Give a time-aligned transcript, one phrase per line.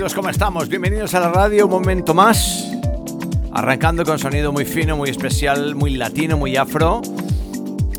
[0.00, 0.14] amigos?
[0.14, 0.70] ¿Cómo estamos?
[0.70, 2.70] Bienvenidos a la radio, un momento más.
[3.52, 7.02] Arrancando con sonido muy fino, muy especial, muy latino, muy afro.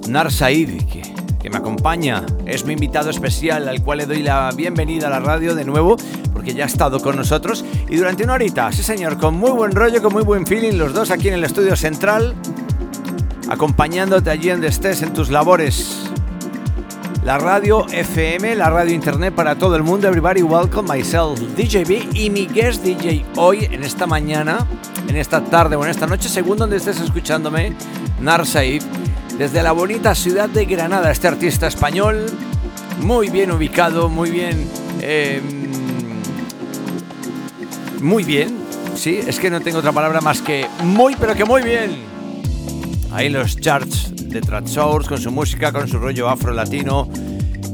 [0.09, 1.03] Nar Said, que,
[1.39, 5.19] que me acompaña, es mi invitado especial al cual le doy la bienvenida a la
[5.19, 5.95] radio de nuevo,
[6.33, 7.63] porque ya ha estado con nosotros.
[7.87, 10.93] Y durante una horita, sí señor, con muy buen rollo, con muy buen feeling, los
[10.93, 12.33] dos aquí en el estudio central,
[13.47, 16.00] acompañándote allí donde estés en tus labores
[17.31, 20.05] la radio FM, la radio internet para todo el mundo.
[20.05, 24.67] Everybody welcome myself, DJ B y mi guest DJ hoy, en esta mañana,
[25.07, 27.71] en esta tarde o en esta noche, según donde estés escuchándome,
[28.19, 28.83] Nar Said,
[29.37, 32.25] desde la bonita ciudad de Granada, este artista español,
[32.99, 34.67] muy bien ubicado, muy bien...
[34.99, 35.41] Eh,
[38.01, 38.57] muy bien,
[38.95, 41.95] sí, es que no tengo otra palabra más que muy, pero que muy bien.
[43.09, 47.09] Ahí los charts de Trap Source con su música, con su rollo afro-latino,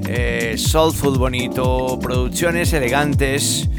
[0.08, 3.70] eh, soulful bonito, producciones elegantes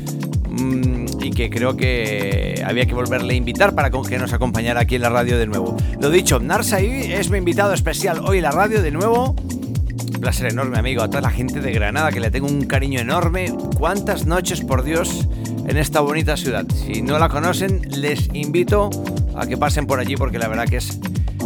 [0.48, 4.94] mmm, y que creo que había que volverle a invitar para que nos acompañara aquí
[4.94, 5.76] en la radio de nuevo.
[6.00, 9.34] Lo dicho, Narsai es mi invitado especial hoy en la radio de nuevo.
[9.34, 13.00] Un placer enorme, amigo, a toda la gente de Granada que le tengo un cariño
[13.00, 13.52] enorme.
[13.76, 15.28] ¿Cuántas noches, por Dios,
[15.66, 16.64] en esta bonita ciudad?
[16.70, 18.90] Si no la conocen, les invito
[19.36, 20.98] a que pasen por allí porque la verdad que es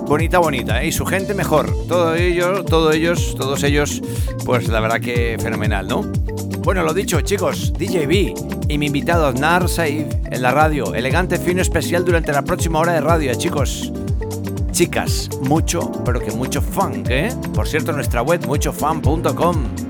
[0.07, 0.89] bonita, bonita, ¿eh?
[0.89, 1.71] y su gente mejor.
[1.87, 4.03] Todo ellos, todos ellos, todos ellos,
[4.45, 6.03] pues la verdad que fenomenal, ¿no?
[6.65, 8.35] Bueno, lo dicho, chicos, DJ B
[8.69, 10.95] y mi invitado Nar Said en la radio.
[10.95, 13.93] Elegante, fino, especial durante la próxima hora de radio, chicos.
[14.71, 17.35] Chicas, mucho, pero que mucho funk, ¿eh?
[17.55, 19.82] Por cierto, nuestra web, muchofan.com.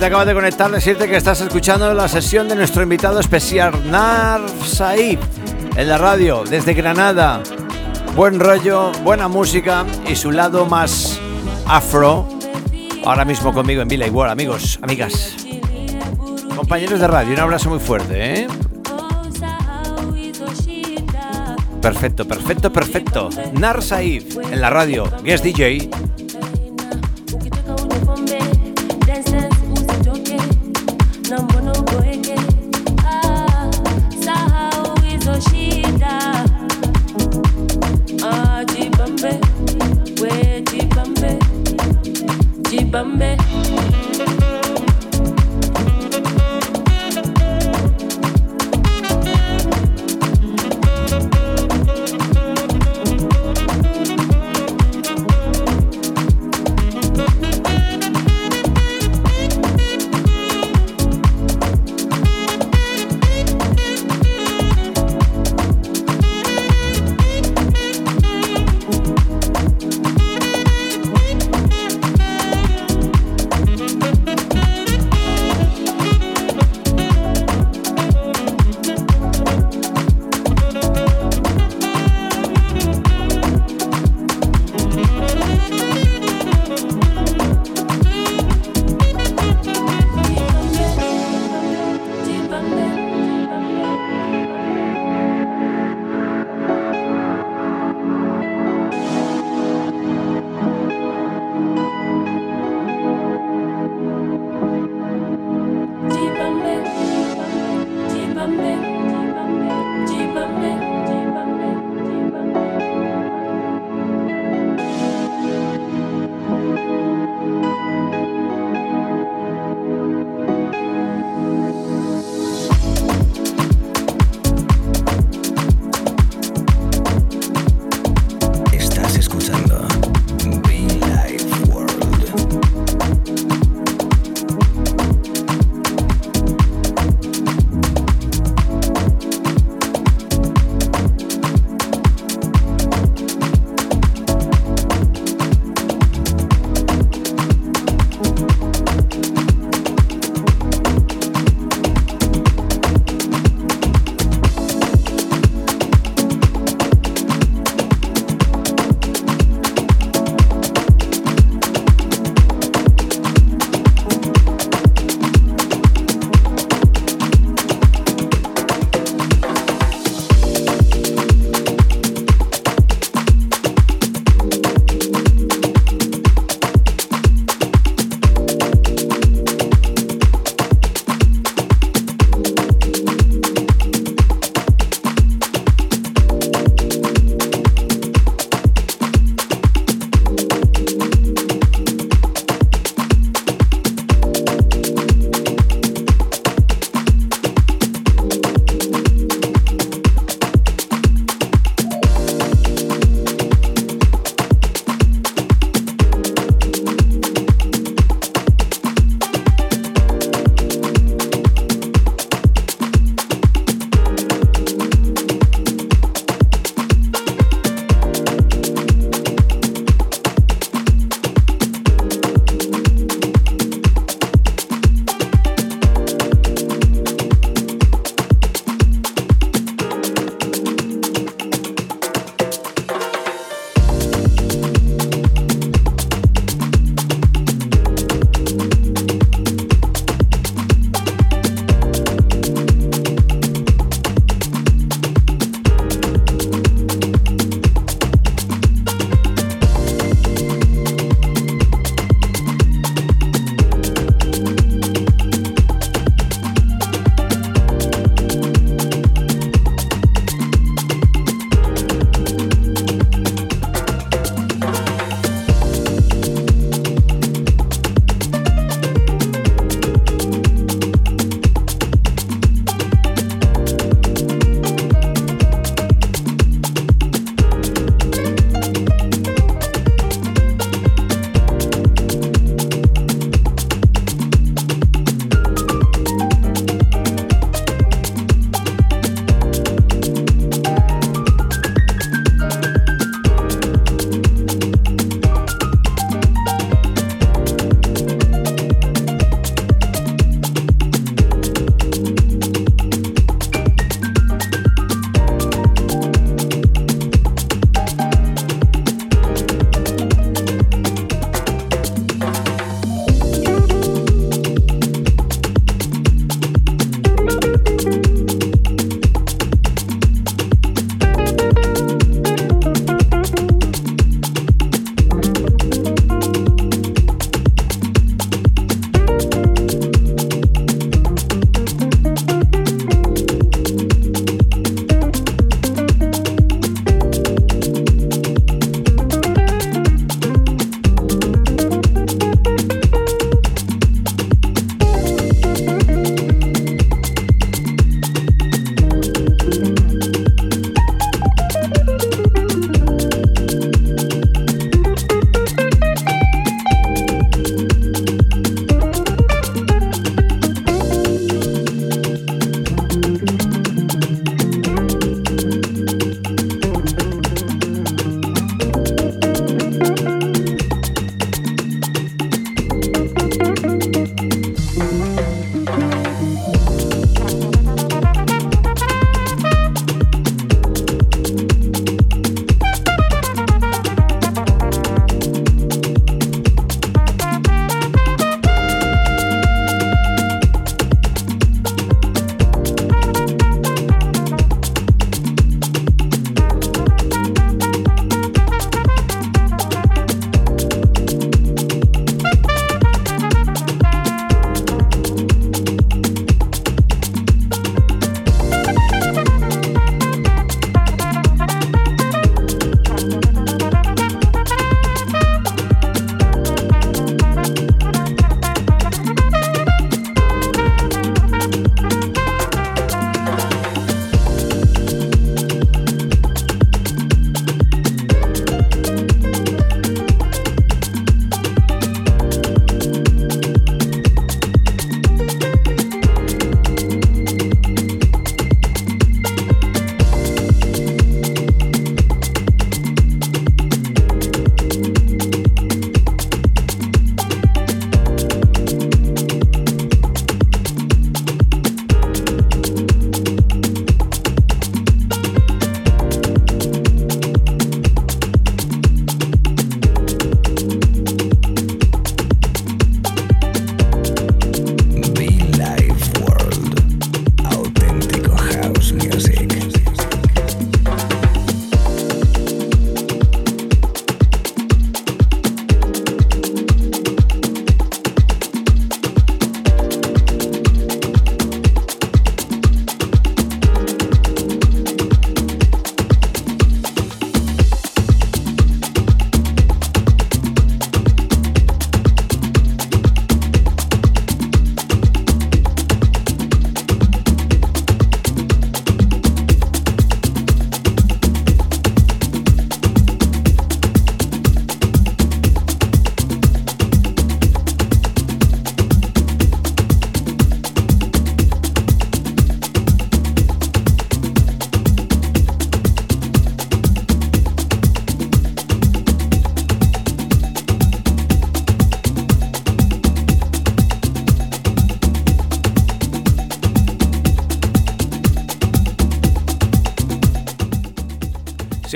[0.00, 4.40] te acabas de conectar, decirte que estás escuchando la sesión de nuestro invitado especial, Nar
[4.64, 5.18] Said,
[5.76, 7.42] en la radio, desde Granada.
[8.16, 11.20] Buen rollo, buena música y su lado más
[11.66, 12.26] afro.
[13.04, 15.36] Ahora mismo conmigo en Villa Igual, amigos, amigas.
[16.56, 18.46] Compañeros de radio, un abrazo muy fuerte, ¿eh?
[21.82, 23.28] Perfecto, perfecto, perfecto.
[23.52, 25.90] Nar Said en la radio, guest DJ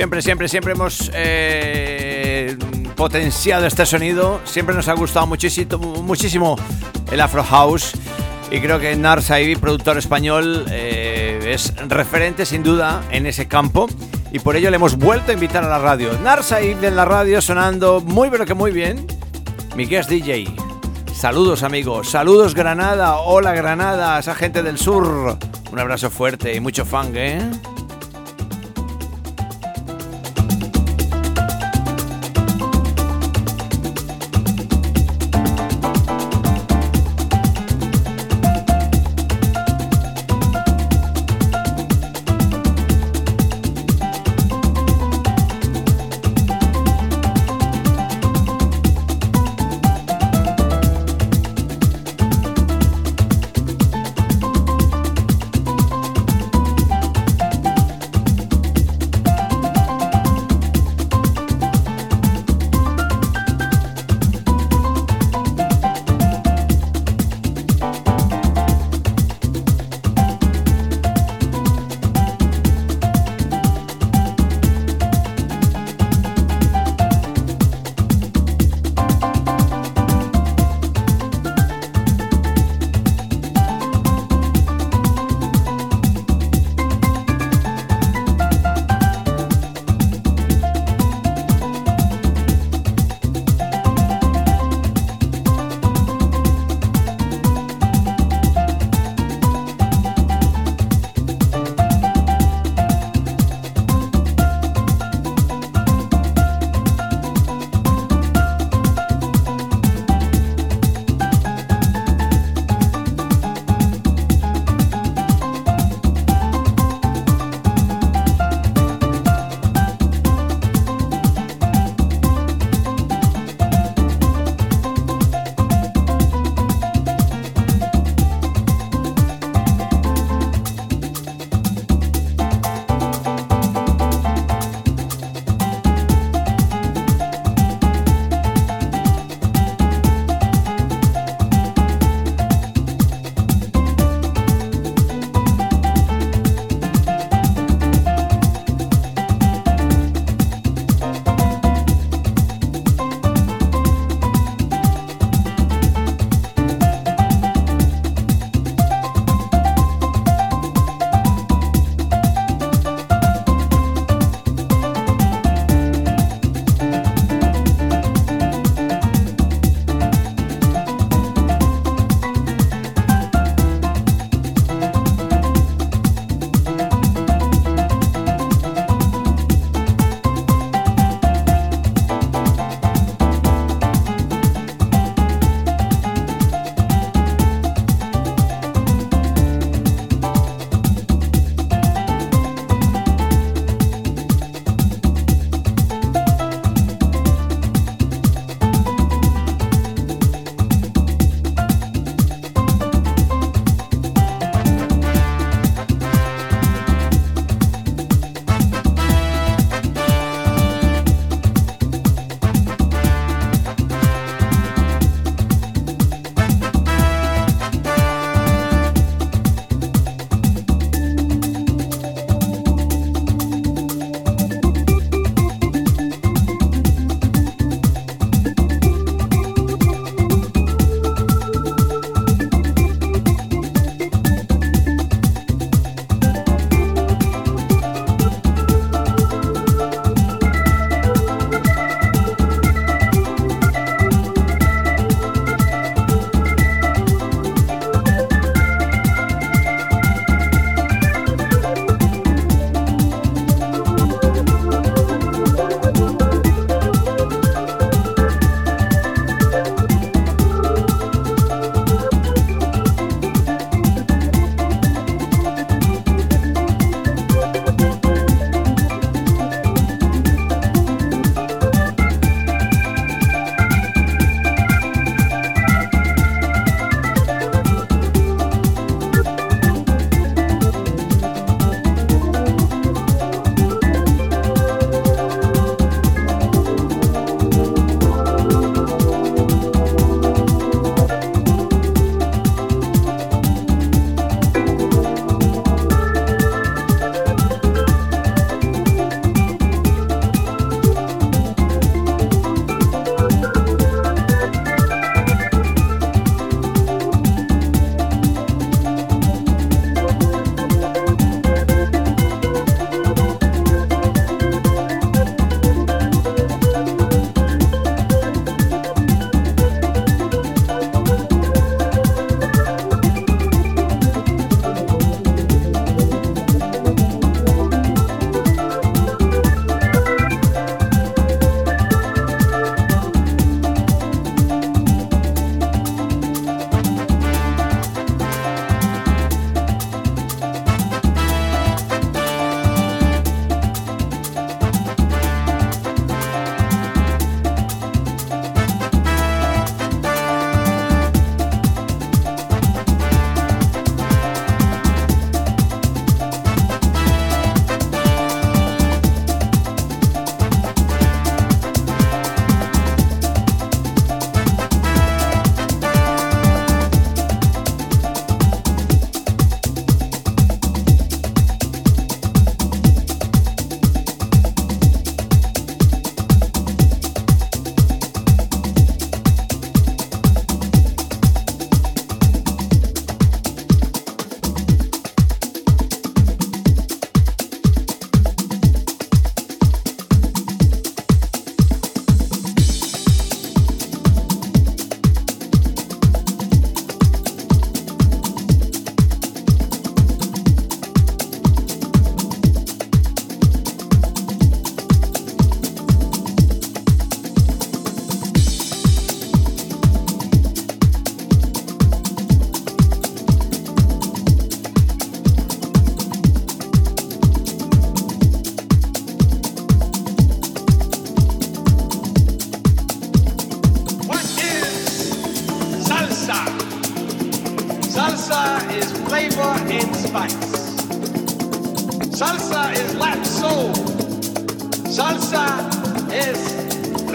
[0.04, 2.58] Siempre, siempre, siempre hemos eh,
[2.94, 4.38] potenciado este sonido.
[4.44, 6.56] Siempre nos ha gustado muchísimo, muchísimo
[7.10, 7.92] el Afro House.
[8.50, 13.88] Y creo que Nars productor español, eh, es referente sin duda en ese campo.
[14.30, 16.12] Y por ello le hemos vuelto a invitar a la radio.
[16.22, 19.06] Nars de la radio sonando muy, pero que muy bien.
[19.74, 20.54] Mi guest DJ.
[21.14, 25.38] Saludos amigos, saludos Granada, hola Granada, esa gente del sur.
[25.72, 27.40] Un abrazo fuerte y mucho fang, ¿eh?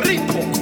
[0.09, 0.58] cinco.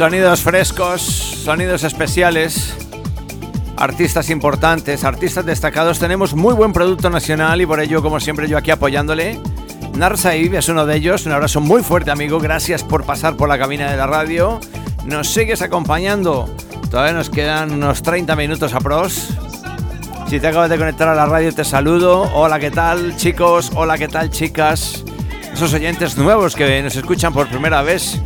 [0.00, 2.74] Sonidos frescos, sonidos especiales,
[3.76, 5.98] artistas importantes, artistas destacados.
[5.98, 9.38] Tenemos muy buen producto nacional y por ello, como siempre, yo aquí apoyándole.
[9.92, 11.26] Narsaib es uno de ellos.
[11.26, 12.40] Un abrazo muy fuerte, amigo.
[12.40, 14.58] Gracias por pasar por la cabina de la radio.
[15.04, 16.48] Nos sigues acompañando.
[16.90, 19.28] Todavía nos quedan unos 30 minutos a pros.
[20.30, 22.22] Si te acabas de conectar a la radio, te saludo.
[22.32, 23.70] Hola, ¿qué tal, chicos?
[23.74, 25.04] Hola, ¿qué tal, chicas?
[25.52, 28.18] Esos oyentes nuevos que nos escuchan por primera vez,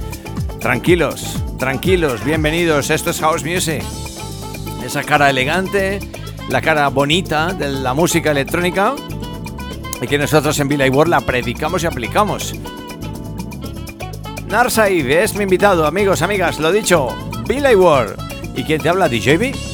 [0.61, 1.24] tranquilos
[1.59, 2.91] tranquilos, bienvenidos.
[2.91, 3.83] Esto es House Music.
[4.85, 6.01] Esa cara elegante,
[6.49, 8.95] la cara bonita de la música electrónica
[10.01, 12.55] y que nosotros en Villa World la predicamos y aplicamos.
[14.47, 17.09] Narsaid es mi invitado, amigos, amigas, lo dicho,
[17.47, 18.17] Villa World.
[18.57, 19.74] ¿Y quién te habla, DJB?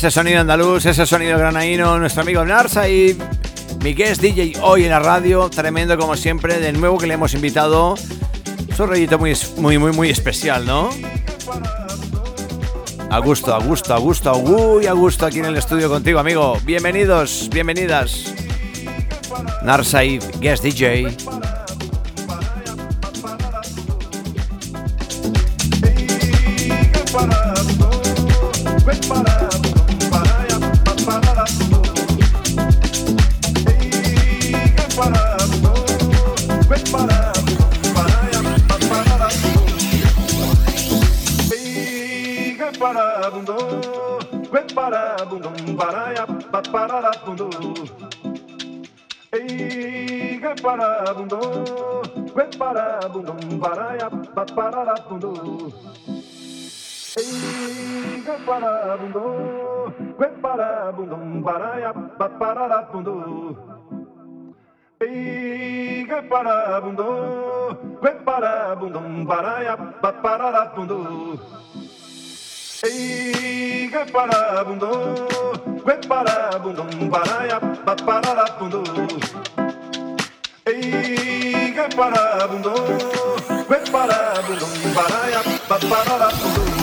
[0.00, 2.84] Ese sonido andaluz, ese sonido granaíno, nuestro amigo Narsa
[3.84, 7.34] mi guest DJ hoy en la radio, tremendo como siempre, de nuevo que le hemos
[7.34, 7.96] invitado.
[8.66, 10.88] Es un rollito muy, muy, muy, muy especial, ¿no?
[13.10, 16.56] A gusto, a gusto, a gusto, uy, a gusto aquí en el estudio contigo, amigo.
[16.64, 18.32] Bienvenidos, bienvenidas.
[20.02, 21.14] y guest DJ.
[46.00, 46.24] paraya
[46.72, 47.50] pararabundo
[49.32, 51.40] Ei, que parabundo
[52.34, 55.32] Que parabundo paraya pararabundo
[57.18, 59.24] Ei, que parabundo
[60.18, 63.14] Que parabundo paraya pararabundo
[65.00, 67.08] Ei, que parabundo
[68.00, 70.98] Que parabundo paraya pararabundo
[72.82, 75.69] Ei, que parabundo
[76.08, 78.82] para bundo, baraia, para bundo.
[80.66, 83.20] Ei, para bundo
[83.90, 86.79] para bum para ya para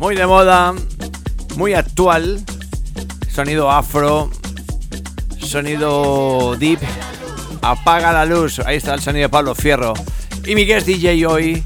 [0.00, 0.72] bum de moda,
[1.56, 2.42] muy actual,
[3.30, 4.30] sonido afro,
[5.38, 6.78] sonido deep,
[7.60, 9.92] apaga la luz, ahí está el sonido de Pablo Fierro.
[10.46, 11.62] Y mi guest DJ hoy,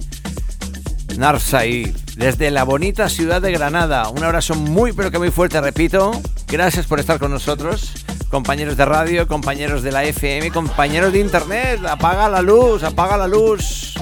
[1.16, 4.08] Narsai, desde la bonita ciudad de Granada.
[4.08, 6.10] Un abrazo muy pero que muy fuerte, repito.
[6.48, 11.80] Gracias por estar con nosotros, compañeros de radio, compañeros de la FM, compañeros de internet.
[11.88, 13.94] Apaga la luz, apaga la luz.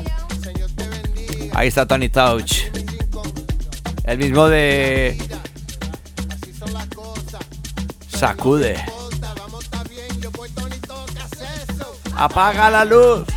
[1.53, 2.72] Ahí está Tony Touch.
[4.05, 5.17] El mismo de...
[8.09, 8.77] Sacude.
[12.17, 13.32] Apaga la luz.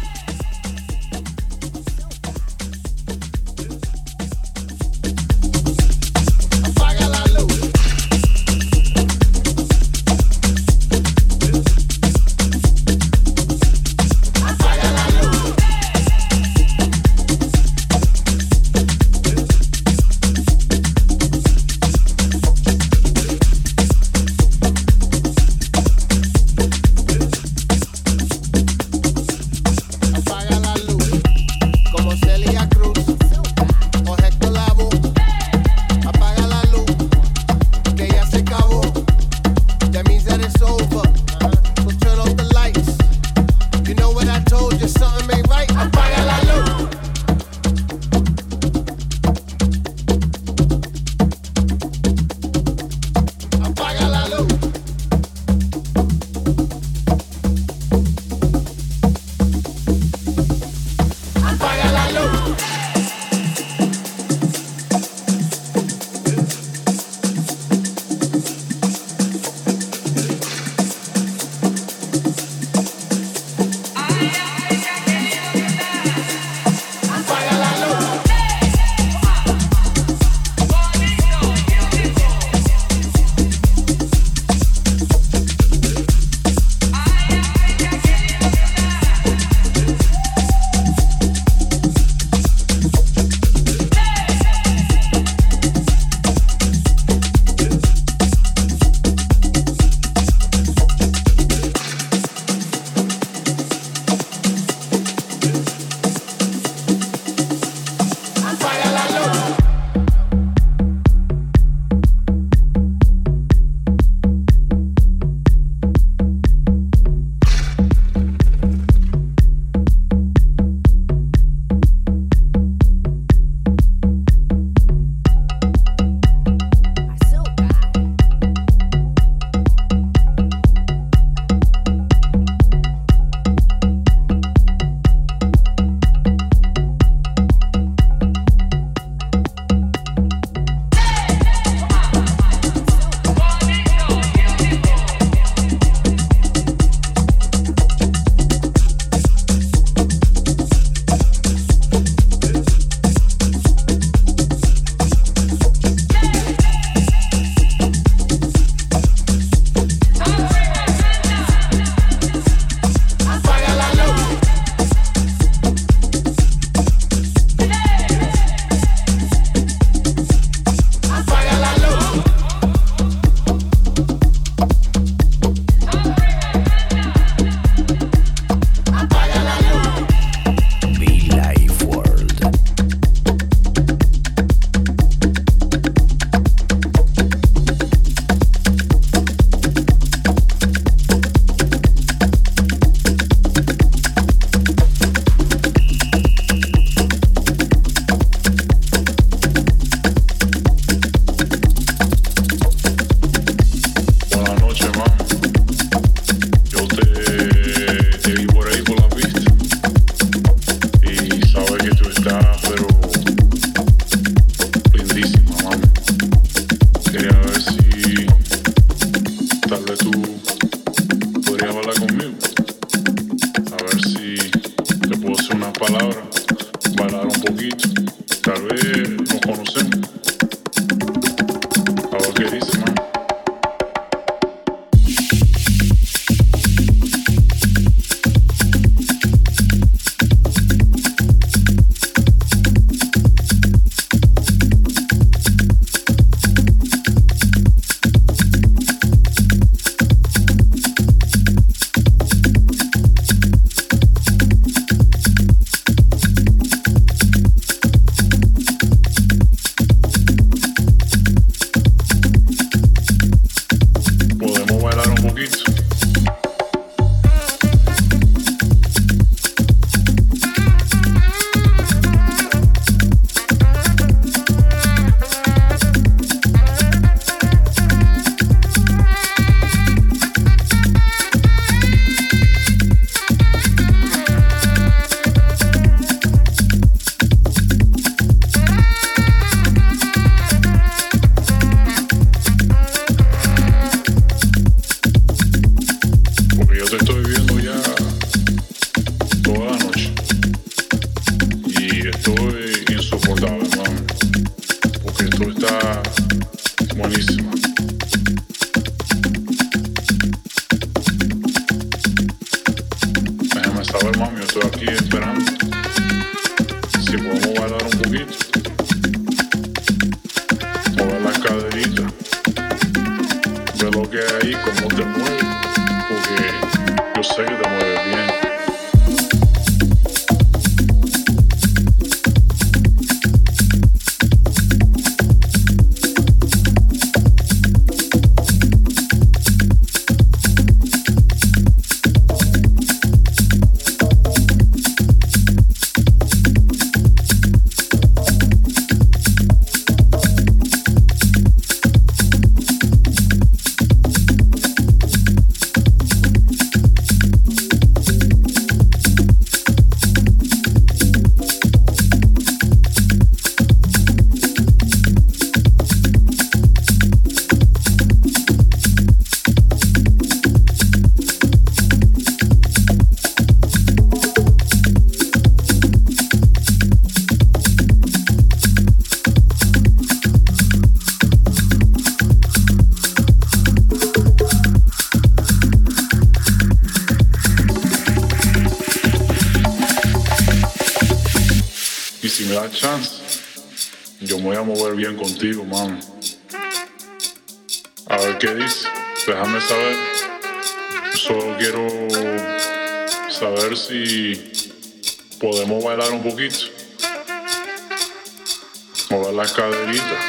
[409.36, 410.24] Las caderitas.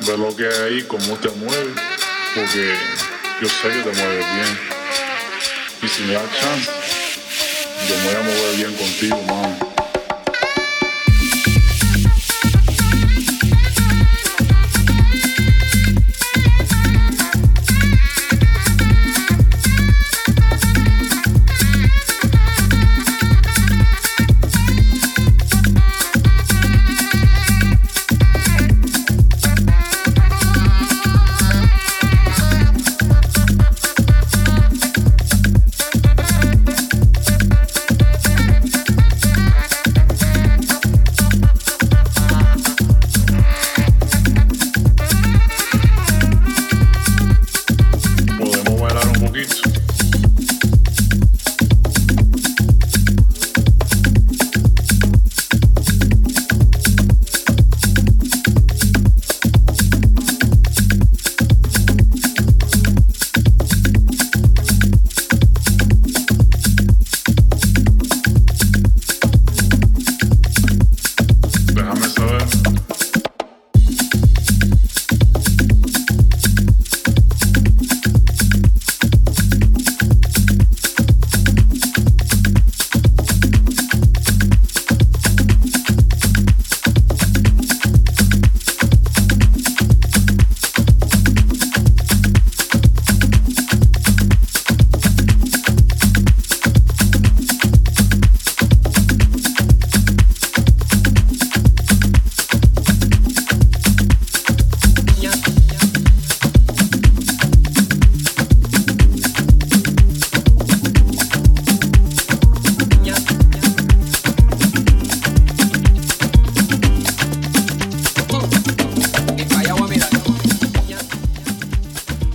[0.00, 1.74] Ver lo que hay ahí, cómo te mueves.
[2.34, 2.74] Porque
[3.40, 4.58] yo sé que te mueves bien.
[5.82, 6.70] Y si me da chance,
[7.88, 9.67] yo me voy a mover bien contigo, mami.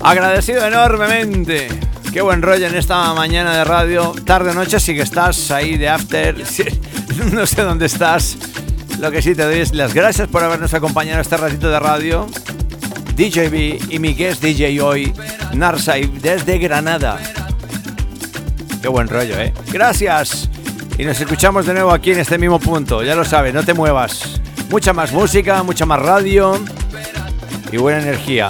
[0.03, 1.69] Agradecido enormemente.
[2.11, 4.13] Qué buen rollo en esta mañana de radio.
[4.25, 6.35] Tarde noche, si que estás ahí de after.
[7.31, 8.37] No sé dónde estás.
[8.99, 12.27] Lo que sí te doy es las gracias por habernos acompañado este ratito de radio.
[13.15, 15.13] DJB y mi guest DJ hoy,
[15.53, 17.17] Narsai, desde Granada.
[18.81, 19.53] Qué buen rollo, ¿eh?
[19.71, 20.49] Gracias.
[20.97, 23.03] Y nos escuchamos de nuevo aquí en este mismo punto.
[23.03, 24.41] Ya lo sabes, no te muevas.
[24.69, 26.59] Mucha más música, mucha más radio
[27.71, 28.49] y buena energía.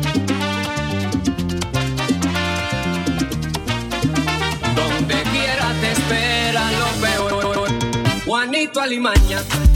[8.71, 9.70] tu alimaña.